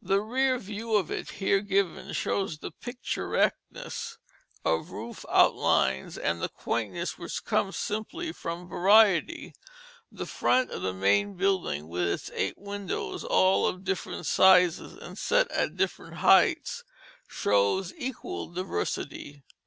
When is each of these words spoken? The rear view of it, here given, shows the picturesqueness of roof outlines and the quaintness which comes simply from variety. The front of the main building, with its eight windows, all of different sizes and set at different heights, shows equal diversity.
The 0.00 0.22
rear 0.22 0.56
view 0.56 0.94
of 0.96 1.10
it, 1.10 1.32
here 1.32 1.60
given, 1.60 2.14
shows 2.14 2.60
the 2.60 2.70
picturesqueness 2.70 4.16
of 4.64 4.90
roof 4.90 5.26
outlines 5.28 6.16
and 6.16 6.40
the 6.40 6.48
quaintness 6.48 7.18
which 7.18 7.44
comes 7.44 7.76
simply 7.76 8.32
from 8.32 8.66
variety. 8.70 9.52
The 10.10 10.24
front 10.24 10.70
of 10.70 10.80
the 10.80 10.94
main 10.94 11.34
building, 11.34 11.88
with 11.88 12.08
its 12.08 12.30
eight 12.32 12.56
windows, 12.56 13.22
all 13.22 13.66
of 13.66 13.84
different 13.84 14.24
sizes 14.24 14.94
and 14.96 15.18
set 15.18 15.50
at 15.50 15.76
different 15.76 16.14
heights, 16.14 16.82
shows 17.28 17.92
equal 17.98 18.46
diversity. 18.48 19.42